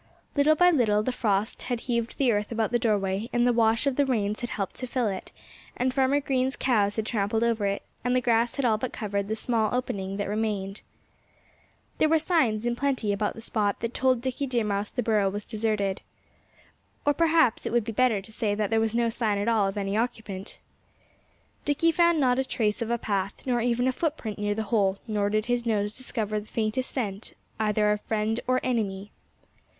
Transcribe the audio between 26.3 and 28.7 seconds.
the faintest scent either of friend or